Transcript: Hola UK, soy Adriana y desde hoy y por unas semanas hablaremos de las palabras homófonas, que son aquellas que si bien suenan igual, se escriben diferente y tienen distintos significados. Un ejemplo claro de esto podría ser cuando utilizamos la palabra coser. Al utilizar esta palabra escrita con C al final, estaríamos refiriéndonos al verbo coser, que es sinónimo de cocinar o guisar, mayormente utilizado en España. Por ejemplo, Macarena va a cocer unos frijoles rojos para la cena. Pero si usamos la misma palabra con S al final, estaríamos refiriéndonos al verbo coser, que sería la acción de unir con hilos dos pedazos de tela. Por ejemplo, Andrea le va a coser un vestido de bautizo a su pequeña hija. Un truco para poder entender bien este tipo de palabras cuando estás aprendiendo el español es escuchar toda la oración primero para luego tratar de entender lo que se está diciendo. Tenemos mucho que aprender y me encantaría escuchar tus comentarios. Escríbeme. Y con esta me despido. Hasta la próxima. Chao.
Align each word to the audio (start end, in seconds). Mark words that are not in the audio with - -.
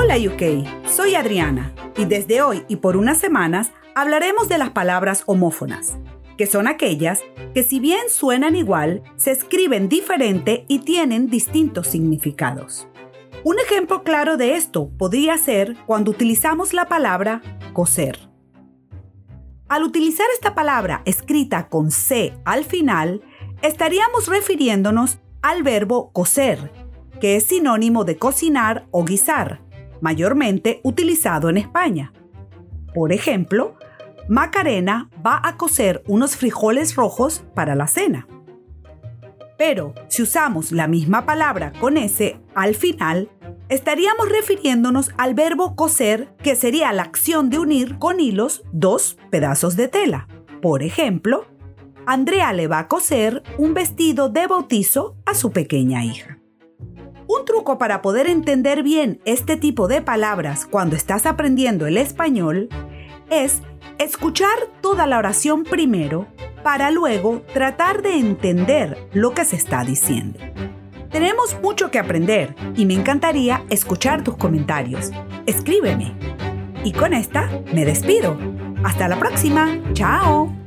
Hola 0.00 0.14
UK, 0.16 0.86
soy 0.86 1.16
Adriana 1.16 1.74
y 1.96 2.04
desde 2.04 2.40
hoy 2.40 2.64
y 2.68 2.76
por 2.76 2.96
unas 2.96 3.18
semanas 3.18 3.72
hablaremos 3.96 4.48
de 4.48 4.56
las 4.56 4.70
palabras 4.70 5.24
homófonas, 5.26 5.98
que 6.36 6.46
son 6.46 6.68
aquellas 6.68 7.24
que 7.52 7.64
si 7.64 7.80
bien 7.80 8.08
suenan 8.08 8.54
igual, 8.54 9.02
se 9.16 9.32
escriben 9.32 9.88
diferente 9.88 10.64
y 10.68 10.78
tienen 10.78 11.26
distintos 11.26 11.88
significados. 11.88 12.86
Un 13.42 13.58
ejemplo 13.58 14.04
claro 14.04 14.36
de 14.36 14.54
esto 14.54 14.88
podría 14.96 15.36
ser 15.36 15.76
cuando 15.84 16.12
utilizamos 16.12 16.74
la 16.74 16.84
palabra 16.84 17.42
coser. 17.72 18.20
Al 19.68 19.82
utilizar 19.82 20.26
esta 20.32 20.54
palabra 20.54 21.02
escrita 21.06 21.68
con 21.68 21.90
C 21.90 22.38
al 22.44 22.64
final, 22.64 23.20
estaríamos 23.62 24.28
refiriéndonos 24.28 25.18
al 25.42 25.64
verbo 25.64 26.12
coser, 26.12 26.70
que 27.20 27.34
es 27.34 27.46
sinónimo 27.46 28.04
de 28.04 28.16
cocinar 28.16 28.86
o 28.92 29.04
guisar, 29.04 29.66
mayormente 30.00 30.80
utilizado 30.82 31.48
en 31.48 31.58
España. 31.58 32.12
Por 32.94 33.12
ejemplo, 33.12 33.76
Macarena 34.28 35.08
va 35.24 35.40
a 35.42 35.56
cocer 35.56 36.02
unos 36.06 36.36
frijoles 36.36 36.96
rojos 36.96 37.44
para 37.54 37.74
la 37.74 37.86
cena. 37.86 38.26
Pero 39.56 39.94
si 40.08 40.22
usamos 40.22 40.70
la 40.70 40.86
misma 40.86 41.26
palabra 41.26 41.72
con 41.80 41.96
S 41.96 42.38
al 42.54 42.74
final, 42.74 43.30
estaríamos 43.68 44.28
refiriéndonos 44.28 45.10
al 45.16 45.34
verbo 45.34 45.74
coser, 45.74 46.28
que 46.42 46.56
sería 46.56 46.92
la 46.92 47.02
acción 47.02 47.50
de 47.50 47.58
unir 47.58 47.98
con 47.98 48.20
hilos 48.20 48.64
dos 48.72 49.18
pedazos 49.30 49.76
de 49.76 49.88
tela. 49.88 50.28
Por 50.62 50.82
ejemplo, 50.82 51.46
Andrea 52.06 52.52
le 52.52 52.68
va 52.68 52.78
a 52.78 52.88
coser 52.88 53.42
un 53.58 53.74
vestido 53.74 54.28
de 54.28 54.46
bautizo 54.46 55.16
a 55.26 55.34
su 55.34 55.50
pequeña 55.50 56.04
hija. 56.04 56.37
Un 57.28 57.44
truco 57.44 57.76
para 57.76 58.00
poder 58.00 58.26
entender 58.26 58.82
bien 58.82 59.20
este 59.26 59.58
tipo 59.58 59.86
de 59.86 60.00
palabras 60.00 60.64
cuando 60.64 60.96
estás 60.96 61.26
aprendiendo 61.26 61.86
el 61.86 61.98
español 61.98 62.70
es 63.28 63.60
escuchar 63.98 64.56
toda 64.80 65.06
la 65.06 65.18
oración 65.18 65.64
primero 65.64 66.26
para 66.62 66.90
luego 66.90 67.42
tratar 67.52 68.00
de 68.00 68.18
entender 68.18 68.96
lo 69.12 69.34
que 69.34 69.44
se 69.44 69.56
está 69.56 69.84
diciendo. 69.84 70.38
Tenemos 71.10 71.60
mucho 71.62 71.90
que 71.90 71.98
aprender 71.98 72.54
y 72.74 72.86
me 72.86 72.94
encantaría 72.94 73.62
escuchar 73.68 74.24
tus 74.24 74.38
comentarios. 74.38 75.10
Escríbeme. 75.44 76.14
Y 76.82 76.92
con 76.92 77.12
esta 77.12 77.50
me 77.74 77.84
despido. 77.84 78.38
Hasta 78.84 79.06
la 79.06 79.18
próxima. 79.18 79.78
Chao. 79.92 80.57